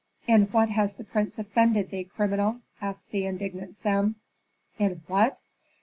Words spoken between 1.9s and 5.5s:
thee, criminal?" asked the indignant Sem. "In what?